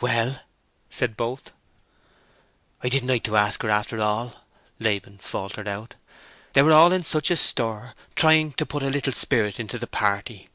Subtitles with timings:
[0.00, 0.40] "Well?"
[0.88, 1.52] said both.
[2.82, 4.32] "I didn't like to ask for her after all,"
[4.78, 5.94] Laban faltered out.
[6.54, 9.86] "They were all in such a stir, trying to put a little spirit into the
[9.86, 10.48] party.